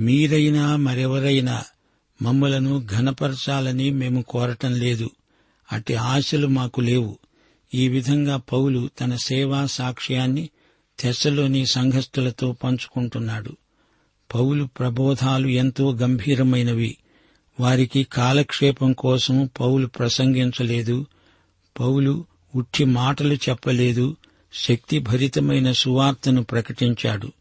మీరైనా 0.00 0.76
మరెవరైనా 0.76 1.64
మమ్మలను 2.22 2.86
ఘనపరచాలని 2.96 3.90
మేము 3.90 4.22
కోరటం 4.22 4.72
లేదు. 4.72 5.10
అట్టి 5.72 5.94
ఆశలు 5.94 6.46
మాకు 6.46 6.80
లేవు. 6.80 7.18
ఈ 7.74 7.88
విధంగా 7.88 8.36
పౌలు 8.36 8.90
తన 9.00 9.16
సేవా 9.16 9.66
సాక్ష్యాన్ని 9.66 10.50
తెస్సలోని 11.04 11.66
సంఘస్థులతో 11.66 12.52
పంచుకుంటున్నాడు. 12.52 13.56
పౌలు 14.34 14.64
ప్రబోధాలు 14.64 15.48
ఎంతో 15.48 15.92
గంభీరమైనవి. 15.92 16.96
వారికి 17.60 18.02
కాలక్షేపం 18.02 18.92
కోసం 18.92 19.50
పౌలు 19.60 19.86
ప్రసంగించలేదు. 19.86 21.06
పౌలు 21.80 22.24
ఉట్టి 22.54 22.84
మాటలు 22.84 23.34
చెప్పలేదు. 23.34 24.16
శక్తిభరితమైన 24.52 25.72
సువార్తను 25.72 26.42
ప్రకటించాడు. 26.42 27.32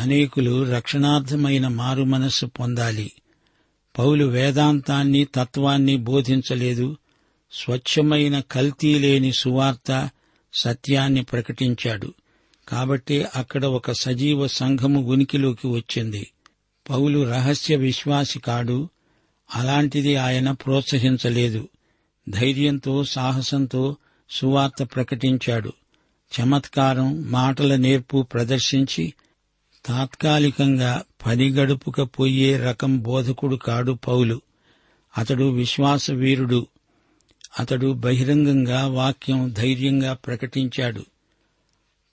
అనేకులు 0.00 0.70
రక్షణార్థమైన 0.70 1.68
మారు 1.68 2.02
మనస్సు 2.02 2.46
పొందాలి. 2.46 3.12
పౌలు 3.98 4.24
వేదాంతాన్ని 4.24 5.26
తత్వాన్ని 5.34 5.96
బోధించలేదు. 5.96 6.96
స్వచ్ఛమైన 7.52 8.40
కల్తీ 8.40 8.98
లేని 8.98 9.32
సువార్త 9.32 10.10
సత్యాన్ని 10.54 11.22
ప్రకటించాడు. 11.22 12.14
కాబట్టి 12.70 13.24
అక్కడ 13.36 13.64
ఒక 13.64 13.92
సజీవ 13.92 14.46
సంఘము 14.46 15.00
ఉనికిలోకి 15.00 15.66
వచ్చింది. 15.66 16.32
పౌలు 16.90 17.28
రహస్య 17.28 17.76
విశ్వాసి 17.76 18.38
కాడు. 18.38 18.88
అలాంటిది 19.54 20.16
ఆయన 20.16 20.50
ప్రోత్సహించలేదు. 20.50 21.68
ధైర్యంతో 22.28 23.04
సాహసంతో 23.04 23.96
సువార్త 24.30 24.82
ప్రకటించాడు. 24.82 25.72
చమత్కారం 26.40 27.30
మాటల 27.30 27.76
నేర్పు 27.76 28.22
ప్రదర్శించి 28.22 29.14
తాత్కాలికంగా 29.84 31.02
పని 31.26 32.58
రకం 32.58 32.98
బోధకుడు 32.98 33.56
కాడు 33.56 33.92
పౌలు. 33.92 34.40
అతడు 35.18 35.44
విశ్వాసవీరుడు 35.44 36.66
అతడు 37.60 37.92
బహిరంగంగా 37.92 38.86
వాక్యం 38.86 39.52
ధైర్యంగా 39.52 40.12
ప్రకటించాడు. 40.12 41.04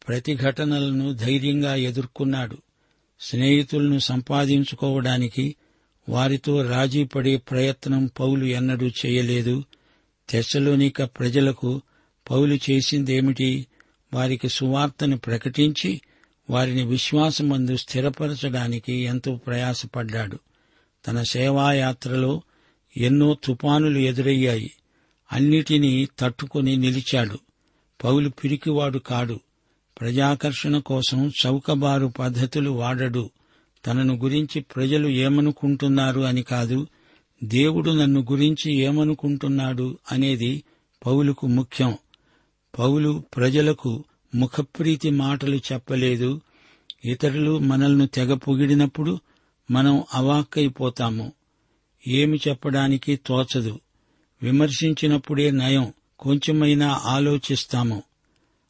ప్రతిఘటనలను 0.08 1.14
ధైర్యంగా 1.14 1.76
ఎదుర్కొన్నాడు. 1.76 2.58
స్నేహితులను 3.20 4.00
సంపాదించుకోవడానికి 4.00 5.56
వారితో 6.10 6.70
రాజీపడే 6.70 7.38
ప్రయత్నం 7.38 8.10
పౌలు 8.20 8.46
ఎన్నడూ 8.46 8.88
చేయలేదు. 8.88 9.64
తెశలోనిక 10.30 11.04
ప్రజలకు 11.04 11.82
పౌలు 12.30 12.56
చేసిందేమిటి? 12.56 13.68
వారికి 14.14 14.50
సువార్తను 14.50 15.18
ప్రకటించి 15.18 16.02
వారిని 16.50 16.84
విశ్వాసమందు 16.84 17.78
స్థిరపరచడానికి 17.78 18.94
ఎంతో 18.94 19.36
ప్రయాసపడ్డాడు. 19.36 20.40
తన 21.08 21.24
సేవాయాత్రలో 21.24 22.42
ఎన్నో 22.98 23.38
తుపానులు 23.44 24.00
ఎదురయ్యాయి. 24.00 24.72
అన్నిటినీ 25.34 26.08
తట్టుకుని 26.20 26.76
నిలిచాడు. 26.76 27.40
పౌలు 28.04 28.30
పిరికివాడు 28.30 29.00
కాడు. 29.00 29.40
ప్రజాకర్షణ 30.02 30.78
కోసం 30.78 31.32
చౌకబారు 31.46 32.08
పద్ధతులు 32.08 32.70
వాడడు. 32.70 33.30
తనను 33.86 34.14
గురించి 34.14 34.62
ప్రజలు 34.62 35.08
ఏమనుకుంటున్నారు 35.08 36.22
అని 36.22 36.44
కాదు 36.44 36.88
దేవుడు 37.44 37.92
నన్ను 37.92 38.26
గురించి 38.32 38.76
ఏమనుకుంటున్నాడు 38.76 39.98
అనేది 40.12 40.64
పౌలుకు 41.06 41.48
ముఖ్యం. 41.48 41.98
పౌలు 42.80 43.24
ప్రజలకు 43.36 44.04
ముఖప్రీతి 44.36 45.10
మాటలు 45.10 45.56
చెప్పలేదు. 45.56 46.42
ఇతరులు 47.06 47.58
మనల్ని 47.58 48.08
తెగ 48.08 48.34
పొగిడినప్పుడు 48.34 49.20
మనం 49.72 50.04
అవాక్కైపోతాము. 50.14 51.32
ఏమి 52.08 52.40
చెప్పడానికి 52.48 53.16
తోచదు. 53.16 53.80
విమర్శించినప్పుడే 54.44 55.52
నయం. 55.52 55.94
కొంచెమైనా 56.20 57.02
ఆలోచిస్తాము. 57.06 58.04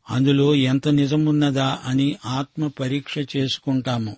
అందులో 0.10 0.56
ఎంత 0.56 0.88
నిజమున్నదా 0.88 1.80
అని 1.86 2.16
ఆత్మ 2.26 2.68
పరీక్ష 2.68 3.38
చేసుకుంటాము. 3.38 4.16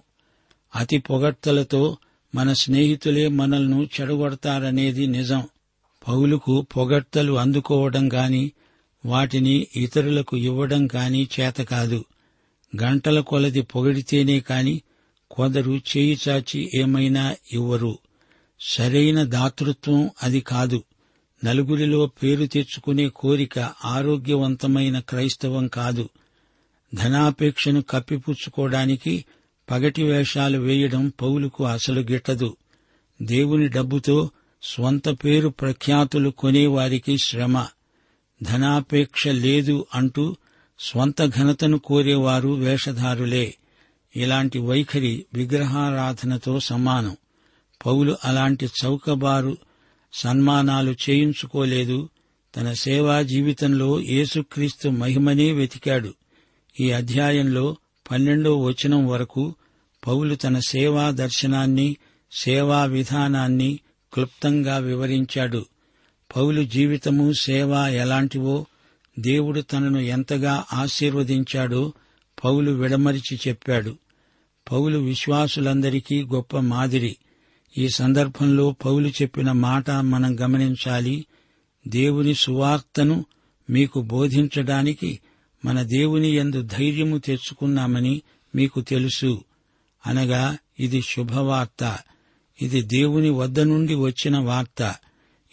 అతి 0.76 0.98
పొగడ్తలతో 0.98 1.98
మన 2.36 2.54
స్నేహితులే 2.54 3.28
మనల్ని 3.28 3.90
చెడగొడతారనేది 4.02 5.08
నిజం. 5.08 5.44
పౌలుకు 6.08 6.62
పొగడ్తలు 6.62 7.34
అందుకోవడం 7.34 8.14
గాని 8.14 8.52
వాటిని 9.06 9.68
ఇతరులకు 9.76 10.38
ఇవ్వడం 10.38 10.88
కాని 10.88 11.28
చేతకాదు 11.40 12.06
గంటల 12.82 13.20
కొలది 13.20 13.62
పొగిడితేనే 13.62 14.40
కాని 14.40 14.82
కొందరు 15.32 15.72
చేయి 15.72 16.20
చాచి 16.30 16.72
ఏమైనా 16.76 17.36
ఇవ్వరు. 17.52 17.98
సరైన 18.60 19.24
దాతృత్వం 19.24 20.10
అది 20.24 20.40
కాదు. 20.40 20.84
నలుగురిలో 21.46 22.08
పేరు 22.08 22.46
తెచ్చుకునే 22.46 23.10
కోరిక 23.10 23.60
ఆరోగ్యవంతమైన 23.86 25.00
క్రైస్తవం 25.00 25.68
కాదు. 25.68 26.10
ధనాపేక్షను 26.94 27.82
కప్పిపుచ్చుకోవడానికి 27.82 29.26
పగటి 29.72 30.04
వేషాలు 30.04 30.58
వేయడం 30.58 31.14
పౌలుకు 31.22 31.66
అసలు 31.66 32.02
గిట్టదు. 32.02 32.58
దేవుని 33.22 33.68
డబ్బుతో 33.68 34.30
స్వంత 34.64 35.10
పేరు 35.10 35.50
ప్రఖ్యాతులు 35.50 36.30
కొనేవారికి 36.30 37.18
శ్రమ. 37.18 37.68
ధనాపేక్ష 38.44 39.28
లేదు 39.28 39.86
అంటూ 39.96 40.36
స్వంత 40.80 41.26
ఘనతను 41.26 41.80
కోరేవారు 41.80 42.50
వేషధారులే. 42.50 43.56
ఇలాంటి 44.16 44.60
వైఖరి 44.60 45.26
విగ్రహారాధనతో 45.34 46.60
సమానం. 46.60 47.18
పౌలు 47.86 48.18
అలాంటి 48.24 48.70
చౌకబారు 48.86 49.58
సన్మానాలు 50.14 50.96
చేయించుకోలేదు. 51.10 52.10
తన 52.58 52.74
సేవా 52.74 53.22
జీవితంలో 53.22 54.02
యేసుక్రీస్తు 54.02 54.90
మహిమనే 54.90 55.52
వెతికాడు. 55.52 56.14
ఈ 56.80 56.92
అధ్యాయంలో 56.92 57.76
పన్నెండో 58.12 58.58
వచనం 58.58 59.08
వరకు 59.08 59.56
పౌలు 60.08 60.36
తన 60.36 60.60
సేవా 60.60 61.12
దర్శనాన్ని 61.12 61.98
సేవా 62.32 62.86
విధానాన్ని 62.86 63.80
క్లుప్తంగా 64.14 64.78
వివరించాడు. 64.78 65.66
పౌలు 66.36 66.64
జీవితము 66.64 67.34
సేవ 67.34 67.74
ఎలాంటివో 67.74 68.66
దేవుడు 69.20 69.62
తనను 69.62 70.00
ఎంతగా 70.00 70.66
ఆశీర్వదించాడో 70.74 71.94
పౌలు 72.44 72.72
విడమరిచి 72.72 73.40
చెప్పాడు. 73.48 73.96
పౌలు 74.72 75.00
విశ్వాసులందరికీ 75.00 76.24
గొప్ప 76.24 76.58
మాదిరి. 76.58 77.16
ఈ 77.78 77.90
సందర్భంలో 77.90 78.72
పౌలు 78.86 79.08
చెప్పిన 79.08 79.52
మాట 79.52 79.92
మనం 79.92 80.40
గమనించాలి. 80.40 81.26
దేవుని 81.88 82.34
సువార్తను 82.34 83.26
మీకు 83.70 84.02
బోధించడానికి 84.02 85.20
మన 85.66 85.82
దేవుని 85.82 86.28
ఎందు 86.28 86.62
ధైర్యము 86.62 87.18
తెచ్చుకున్నామని 87.18 88.22
మీకు 88.56 88.82
తెలుసు. 88.82 89.44
అనగా 90.06 90.58
ఇది 90.80 91.02
శుభవార్త. 91.02 91.98
ఇది 92.62 92.82
దేవుని 92.82 93.30
వద్ద 93.30 93.60
నుండి 93.60 93.96
వచ్చిన 93.96 94.38
వార్త. 94.38 94.96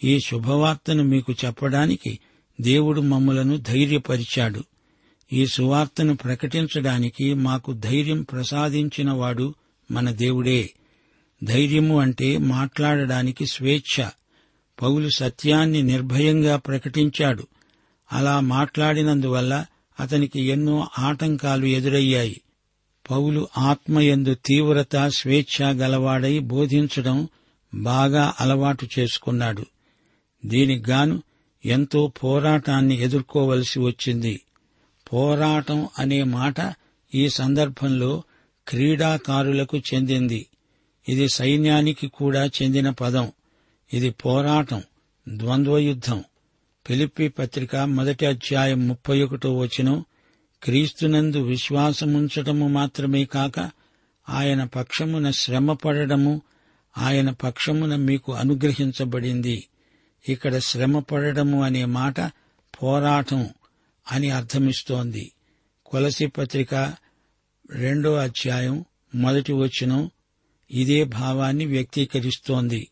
ఈ 0.03 0.19
శుభవార్తను 0.19 1.03
మీకు 1.03 1.35
చెప్పడానికి 1.45 2.19
దేవుడు 2.61 3.01
మమ్ములను 3.01 3.57
ధైర్యపరిచాడు. 3.57 4.63
ఈ 5.33 5.45
సువార్తను 5.45 6.15
ప్రకటించడానికి 6.15 7.33
మాకు 7.33 7.73
ధైర్యం 7.73 8.21
ప్రసాదించినవాడు 8.21 9.55
మన 9.91 10.11
దేవుడే. 10.11 10.73
ధైర్యము 11.43 11.99
అంటే 11.99 12.37
మాట్లాడడానికి 12.37 13.45
స్వేచ్ఛ. 13.45 14.09
పౌలు 14.81 15.09
సత్యాన్ని 15.09 15.83
నిర్భయంగా 15.83 16.57
ప్రకటించాడు. 16.57 17.47
అలా 18.13 18.39
మాట్లాడినందువల్ల 18.39 19.65
అతనికి 19.99 20.41
ఎన్నో 20.41 20.87
ఆటంకాలు 20.99 21.65
ఎదురయ్యాయి. 21.65 22.41
పౌలు 23.11 23.47
ఆత్మయందు 23.57 24.33
తీవ్రత 24.33 25.07
స్వేచ్ఛ 25.07 25.65
గలవాడై 25.65 26.39
బోధించడం 26.39 27.27
బాగా 27.73 28.33
అలవాటు 28.39 28.87
చేసుకున్నాడు. 28.99 29.65
దీనికిగాను 30.45 31.23
ఎంతో 31.65 32.11
పోరాటాన్ని 32.23 33.01
ఎదుర్కోవలసి 33.01 33.79
వచ్చింది. 33.79 34.41
పోరాటం 35.13 35.87
అనే 35.99 36.23
మాట 36.23 36.73
ఈ 37.15 37.29
సందర్భంలో 37.29 38.23
క్రీడాకారులకు 38.67 39.77
చెందింది. 39.77 40.45
ఇది 41.09 41.29
సైన్యానికి 41.29 42.07
కూడా 42.07 42.45
చెందిన 42.45 42.89
పదం. 42.89 43.31
ఇది 43.93 44.09
పోరాటం 44.09 44.83
ద్వంద్వయుద్ధం. 45.29 46.23
పిలిప్పి 46.89 47.27
పత్రిక 47.27 47.75
మొదటి 47.75 48.25
అధ్యాయం 48.25 48.87
ముప్పై 48.87 49.23
ఒకటో 49.23 49.57
వచనం 49.57 50.05
క్రీస్తునందు 50.63 51.43
విశ్వాసముంచటము 51.43 52.67
మాత్రమే 52.67 53.25
కాక 53.25 53.71
ఆయన 54.29 54.63
పక్షమున 54.63 55.31
శ్రమపడము 55.31 56.41
ఆయన 56.97 57.29
పక్షమున 57.29 57.95
మీకు 57.95 58.33
అనుగ్రహించబడింది. 58.33 59.67
ఇక్కడ 60.29 60.57
శ్రమపడము 60.57 61.63
అనే 61.63 61.85
మాట 61.85 62.21
పోరాటం 62.83 63.49
అని 64.11 64.29
అర్థమిస్తోంది. 64.29 65.31
కొలసి 65.85 66.27
పత్రిక 66.27 66.93
రెండో 67.71 68.13
అధ్యాయం 68.13 68.85
మొదటి 69.15 69.53
వచనం 69.53 70.11
ఇదే 70.71 71.03
భావాన్ని 71.03 71.65
వ్యక్తీకరిస్తోంది. 71.65 72.87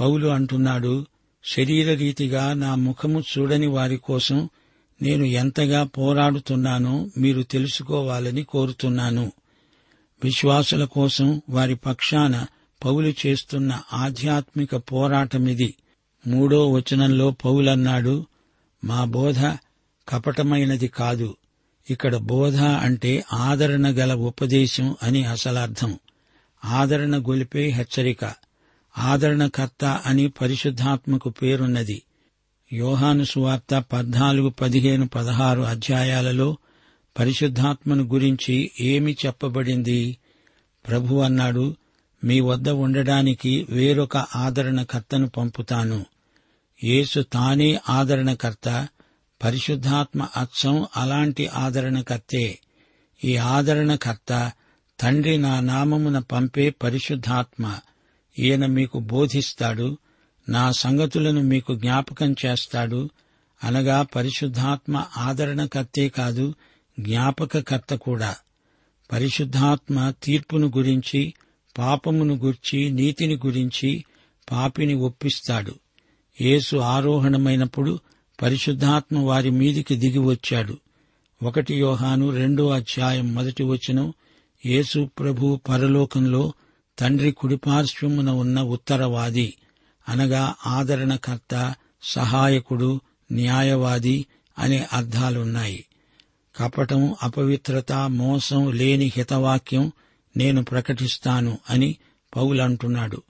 పౌలు 0.00 0.26
అంటున్నాడు 0.26 1.06
శరీరరీతిగా 1.44 2.52
నా 2.52 2.74
ముఖము 2.74 3.22
చూడని 3.38 3.66
వారి 3.66 3.96
కోసం 3.96 4.48
నేను 5.02 5.24
ఎంతగా 5.24 5.84
పోరాడుతున్నానో 5.84 7.10
మీరు 7.18 7.42
తెలుసుకోవాలని 7.42 8.42
కోరుతున్నాను. 8.42 9.32
విశ్వాసుల 10.24 10.84
కోసం 10.84 11.42
వారి 11.48 11.74
పక్షాన 11.74 12.46
పౌలు 12.84 13.14
చేస్తున్న 13.26 13.80
ఆధ్యాత్మిక 13.92 14.76
పోరాటమిది. 14.76 15.74
మూడో 16.26 16.70
వచనంలో 16.70 17.30
పౌలన్నాడు 17.30 18.26
మా 18.84 19.04
బోధ 19.04 19.38
కపటమైనది 20.08 20.88
కాదు. 20.88 21.36
ఇక్కడ 21.90 22.16
బోధ 22.16 22.56
అంటే 22.56 23.24
ఆదరణ 23.32 23.88
గల 23.88 24.14
ఉపదేశం 24.14 24.96
అని 25.02 25.24
అసలర్థం. 25.24 25.98
ఆదరణ 26.66 27.18
గొలిపే 27.18 27.68
హెచ్చరిక. 27.68 28.34
ఆదరణకర్త 28.98 29.84
అని 30.06 30.28
పరిశుద్ధాత్మకు 30.28 31.30
పేరున్నది. 31.30 32.02
యోహాను 32.72 33.24
సువార్త 33.24 33.84
పద్నాలుగు 33.92 34.48
పదిహేను 34.48 35.08
పదహారు 35.08 35.62
అధ్యాయాలలో 35.62 36.56
పరిశుద్ధాత్మను 37.18 38.02
గురించి 38.02 38.70
ఏమి 38.80 39.16
చెప్పబడింది? 39.26 40.18
ప్రభు 40.88 41.14
అన్నాడు 41.14 41.76
మీ 42.24 42.40
వద్ద 42.40 42.68
ఉండడానికి 42.68 43.66
వేరొక 43.70 44.16
ఆదరణకర్తను 44.16 45.28
పంపుతాను. 45.28 46.06
యేసు 46.84 47.20
తానే 47.20 47.80
ఆదరణకర్త 47.88 48.88
పరిశుద్ధాత్మ 49.44 50.28
అచ్చం 50.36 50.86
అలాంటి 50.96 51.46
ఆదరణకర్తే. 51.46 52.58
ఈ 53.24 53.36
ఆదరణకర్త 53.36 54.52
తండ్రి 55.00 55.38
నా 55.38 55.60
నామమున 55.60 56.18
పంపే 56.18 56.70
పరిశుద్ధాత్మ. 56.70 57.78
ఈయన 58.38 58.66
మీకు 58.66 58.98
బోధిస్తాడు. 58.98 59.98
నా 60.48 60.72
సంగతులను 60.72 61.42
మీకు 61.42 61.74
జ్ఞాపకం 61.74 62.34
చేస్తాడు. 62.46 63.10
అనగా 63.64 64.02
పరిశుద్ధాత్మ 64.02 65.04
ఆదరణకర్తే 65.16 66.08
కాదు 66.08 66.54
జ్ఞాపకకర్త 67.00 67.94
కూడా. 67.94 68.36
పరిశుద్ధాత్మ 69.12 70.12
తీర్పును 70.22 70.72
గురించి 70.76 71.34
పాపమును 71.78 72.34
గుర్చి 72.34 72.90
నీతిని 72.90 73.36
గురించి 73.36 74.04
పాపిని 74.50 74.94
ఒప్పిస్తాడు. 74.94 75.74
యేసు 76.40 76.76
ఆరోహణమైనప్పుడు 76.76 77.98
పరిశుద్ధాత్మ 78.42 79.18
వారి 79.18 79.50
మీదికి 79.50 79.96
దిగి 79.96 80.18
వచ్చాడు. 80.18 80.78
ఒకటి 81.42 81.74
యోహాను 81.74 82.30
రెండో 82.30 82.68
అధ్యాయం 82.68 83.34
మొదటి 83.34 83.62
వచనం 83.62 84.14
యేసు 84.66 85.08
ప్రభు 85.18 85.60
పరలోకంలో 85.68 86.52
తండ్రి 86.98 87.32
కుడిపార్శ్వమున 87.32 88.30
ఉన్న 88.30 88.62
ఉత్తరవాది 88.62 89.54
అనగా 90.08 90.54
ఆదరణకర్త 90.66 91.74
సహాయకుడు 92.02 93.00
న్యాయవాది 93.32 94.26
అనే 94.58 94.86
అర్థాలున్నాయి. 94.92 95.84
కపటం 96.56 97.14
అపవిత్రత 97.22 97.92
మోసం 97.92 98.72
లేని 98.72 99.12
హితవాక్యం 99.16 99.92
నేను 100.36 100.64
ప్రకటిస్తాను 100.64 101.58
అని 101.70 101.96
పౌలంటున్నాడు 102.36 103.22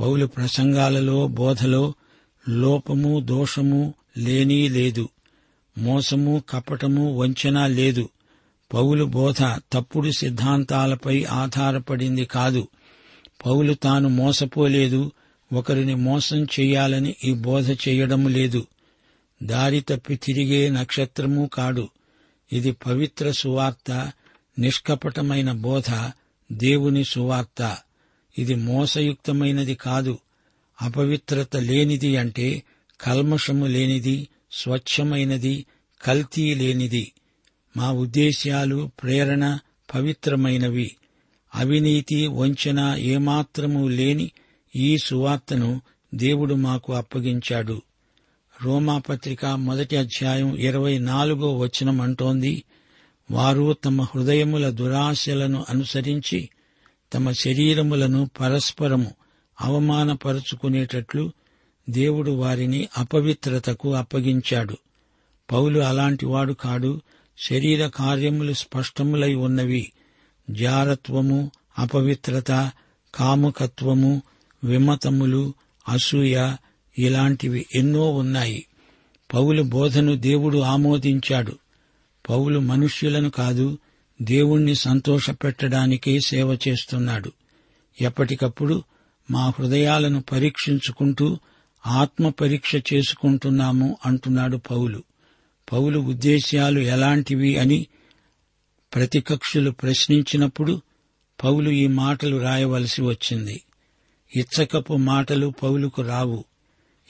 పౌలు 0.00 0.26
ప్రసంగాలలో 0.26 1.28
బోధలో 1.28 1.94
లోపము 2.48 3.20
దోషము 3.20 3.94
లేనీ 4.18 4.68
లేదు. 4.68 5.08
మోసము 5.78 6.42
కపటము 6.48 7.16
వంచన 7.16 7.66
లేదు. 7.66 8.08
పౌలు 8.72 9.04
బోధ 9.04 9.36
తప్పుడు 9.72 10.10
సిద్ధాంతాలపై 10.10 11.24
ఆధారపడింది 11.24 12.24
కాదు. 12.24 12.68
పౌలు 13.46 13.74
తాను 13.74 14.08
మోసపోలేదు 14.08 15.12
ఒకరిని 15.52 15.94
మోసం 15.94 16.44
చెయ్యాలని 16.44 17.16
ఈ 17.24 17.34
బోధ 17.34 17.70
చేయడం 17.70 18.28
లేదు. 18.28 18.66
దారి 19.42 19.80
తప్పి 19.80 20.16
తిరిగే 20.16 20.68
నక్షత్రము 20.68 21.50
కాడు 21.54 21.88
ఇది 22.52 22.72
పవిత్ర 22.72 23.30
సువార్త 23.30 24.12
నిష్కపటమైన 24.58 25.52
బోధ 25.52 26.10
దేవుని 26.52 27.04
సువార్త. 27.04 27.76
ఇది 28.38 28.54
మోసయుక్తమైనది 28.54 29.74
కాదు. 29.74 30.18
అపవిత్రత 30.82 31.56
లేనిది 31.56 32.16
అంటే 32.16 32.62
కల్మషము 33.00 33.66
లేనిది 33.66 34.28
స్వచ్ఛమైనది 34.52 35.66
కల్తీ 36.02 36.54
లేనిది. 36.54 37.12
మా 37.76 37.92
ఉద్దేశ్యాలు 37.92 38.90
ప్రేరణ 39.02 39.58
పవిత్రమైనవి. 39.94 40.96
అవినీతి 41.54 42.26
వంచన 42.26 42.94
ఏమాత్రము 42.98 43.88
లేని 43.88 44.30
ఈ 44.76 44.98
సువార్తను 44.98 45.80
దేవుడు 46.14 46.54
మాకు 46.54 46.92
అప్పగించాడు. 46.92 47.82
రోమాపత్రిక 48.62 49.46
మొదటి 49.46 49.96
అధ్యాయం 49.96 50.56
ఇరవై 50.56 50.98
నాలుగో 50.98 51.58
వచనం 51.58 52.00
అంటోంది 52.00 52.64
వారు 53.30 53.72
తమ 53.72 54.02
హృదయముల 54.02 54.70
దురాశలను 54.70 55.64
అనుసరించి 55.68 56.48
తమ 57.14 57.30
శరీరములను 57.30 58.30
పరస్పరము 58.40 59.14
అవమానపరుచుకునేటట్లు 59.60 61.32
దేవుడు 61.90 62.30
వారిని 62.30 62.88
అపవిత్రతకు 62.98 63.94
అప్పగించాడు. 63.94 64.76
పౌలు 65.52 65.80
అలాంటివాడు 65.80 66.52
కాడు. 66.52 67.00
శరీర 67.38 67.86
కార్యములు 67.86 68.52
స్పష్టములై 68.52 69.34
ఉన్నవి. 69.34 69.92
జారత్వము 70.50 71.50
అపవిత్రత 71.78 72.70
కాముకత్వము 73.14 74.22
విమతములు 74.64 75.54
అసూయ 75.88 76.54
ఇలాంటివి 76.98 77.66
ఎన్నో 77.74 78.10
ఉన్నాయి. 78.10 78.66
పౌలు 79.34 79.62
బోధను 79.62 80.16
దేవుడు 80.16 80.58
ఆమోదించాడు. 80.58 81.58
పౌలు 82.28 82.60
మనుష్యులను 82.60 83.30
కాదు 83.30 83.78
దేవుణ్ణి 84.22 84.74
సంతోషపెట్టడానికే 84.74 86.20
సేవ 86.20 86.58
చేస్తున్నాడు. 86.68 87.32
ఎప్పటికప్పుడు 88.00 88.82
మా 89.30 89.52
హృదయాలను 89.58 90.22
పరీక్షించుకుంటూ 90.22 91.38
ఆత్మ 91.86 92.28
పరీక్ష 92.28 92.76
చేసుకుంటున్నాము 92.76 93.96
అంటున్నాడు 94.06 94.56
పౌలు. 94.56 95.02
పౌలు 95.72 95.98
ఉద్దేశ్యాలు 95.98 96.80
ఎలాంటివి 96.80 97.56
అని 97.56 97.86
ప్రతికక్షులు 98.94 99.70
ప్రశ్నించినప్పుడు 99.70 100.82
పౌలు 101.44 101.70
ఈ 101.70 101.86
మాటలు 101.86 102.36
రాయవలసి 102.36 103.02
వచ్చింది. 103.02 103.62
ఇచ్చకపు 104.36 104.94
మాటలు 104.94 105.52
పౌలుకు 105.62 106.02
రావు. 106.02 106.44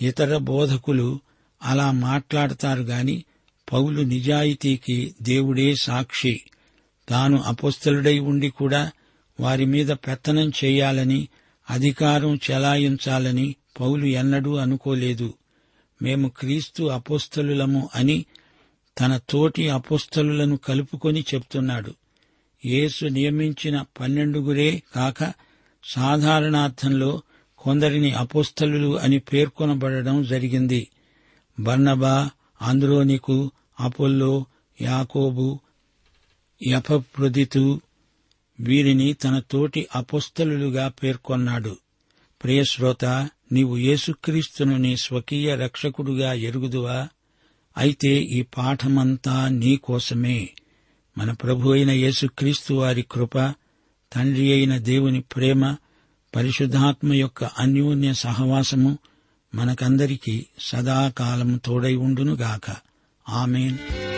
ఇతర 0.03 0.37
బోధకులు 0.37 1.21
అలా 1.63 1.91
మాట్లాడతారు 1.91 2.83
గాని 2.83 3.25
పౌలు 3.73 4.03
నిజాయితీకి 4.03 5.15
దేవుడే 5.23 5.75
సాక్షి. 5.75 6.41
తాను 7.09 7.43
అపోస్తలుడై 7.43 8.19
ఉండి 8.19 8.49
కూడా 8.49 8.91
వారి 9.41 9.65
మీద 9.65 9.87
పెత్తనం 9.87 10.53
చేయాలని 10.65 11.29
అధికారం 11.71 12.39
చెలాయించాలని 12.51 13.55
పౌలు 13.81 14.05
ఎన్నడూ 14.05 14.57
అనుకోలేదు. 14.57 15.35
మేము 16.03 16.29
క్రీస్తు 16.29 16.83
అపోస్తలులము 16.83 17.91
అని 17.95 18.25
తన 19.01 19.21
తోటి 19.31 19.69
అపుస్తలులను 19.69 20.57
కలుపుకొని 20.57 21.25
చెప్తున్నాడు. 21.35 21.95
యేసు 22.67 23.05
నియమించిన 23.05 23.85
పన్నెండుగురే 24.01 24.83
కాక 24.97 25.33
సాధారణార్థంలో 25.85 27.23
కొందరిని 27.59 28.13
అపుస్తలు 28.13 28.99
అని 28.99 29.19
పేర్కొనబడడం 29.19 30.23
జరిగింది. 30.23 30.89
బర్నబా 31.61 32.31
ఆంద్రోనికు 32.63 33.51
అపోల్లో 33.81 34.45
యాకోబు 34.81 35.61
యపప్రొదితు 36.69 37.81
వీరిని 38.61 39.13
తన 39.13 39.43
తోటి 39.51 39.87
అపుస్తలుగా 39.97 40.89
పేర్కొన్నాడు. 40.89 41.77
ప్రియశ్రోత 42.43 43.05
నీవు 43.53 43.77
యేసుక్రీస్తును 43.77 44.77
నీ 44.77 44.97
స్వకీయ 44.97 45.55
రక్షకుడుగా 45.55 46.33
ఎరుగుదువా? 46.33 47.09
అయితే 47.77 48.09
ఈ 48.09 48.43
పాఠమంతా 48.43 49.49
నీకోసమే 49.49 50.49
మన 51.19 51.33
ప్రభు 51.33 51.71
అయిన 51.71 51.91
యేసుక్రీస్తు 51.91 52.75
వారి 52.75 53.05
కృప 53.11 53.39
తండ్రి 54.13 54.53
అయిన 54.53 54.79
దేవుని 54.79 55.21
ప్రేమ 55.21 55.77
పరిశుద్ధాత్మ 56.37 57.13
యొక్క 57.13 57.45
అన్యోన్య 57.45 58.15
సహవాసము 58.15 58.99
మనకందరికీ 59.55 60.47
సదాకాలం 60.61 61.57
తోడై 61.57 61.97
ఉండునుగాక. 61.97 62.77
ఆమెన్. 63.29 64.14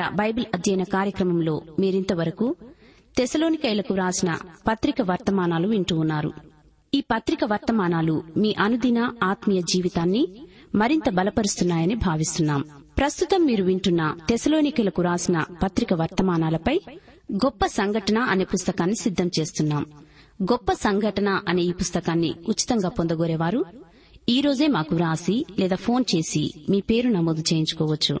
వార 0.00 0.08
బైబిల్ 0.08 0.44
అధ్యయన 0.54 0.82
కార్యక్రమంలో 0.82 1.62
మీరింతవరకు 1.78 2.56
తెసలోనికైలకు 3.16 3.94
రాసిన 3.94 4.38
పత్రిక 4.68 5.02
వర్తమానాలు 5.02 5.68
వింటూ 5.68 5.96
ఉన్నారు. 5.96 6.32
ఈ 6.94 7.00
పత్రిక 7.00 7.44
వర్తమానాలు 7.44 8.22
మీ 8.36 8.54
అనుదిన 8.58 9.12
ఆత్మీయ 9.22 9.60
జీవితాన్ని 9.60 10.22
మరింత 10.74 11.10
బలపరుస్తున్నాయని 11.10 11.94
భావిస్తున్నాం. 11.94 12.64
ప్రస్తుతం 12.98 13.44
మీరు 13.44 13.64
వింటున్న 13.64 14.16
తెసలోనికలకు 14.28 15.02
రాసిన 15.02 15.44
పత్రిక 15.62 15.94
వర్తమానాలపై 15.94 16.80
గొప్ప 17.32 17.66
సంఘటన 17.66 18.18
అనే 18.18 18.44
పుస్తకాన్ని 18.44 18.96
సిద్దం 18.96 19.30
చేస్తున్నాం. 19.40 19.86
గొప్ప 20.42 20.72
సంఘటన 20.72 21.40
అనే 21.48 21.62
ఈ 21.62 21.72
పుస్తకాన్ని 21.72 22.34
ఉచితంగా 22.48 22.88
పొందగోరేవారు 22.88 23.64
ఈ 24.28 24.40
రోజే 24.40 24.66
మాకు 24.66 24.94
వ్రాసి 24.94 25.46
లేదా 25.58 25.76
ఫోన్ 25.76 26.04
చేసి 26.14 26.54
మీ 26.70 26.80
పేరు 26.80 27.08
నమోదు 27.08 27.40
చేయించుకోవచ్చు. 27.40 28.20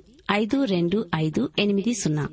ఐదు 0.31 0.63
రెండు 0.63 1.05
ఐదు 1.15 1.49
ఎనిమిది 1.59 1.93
సున్నా. 1.93 2.29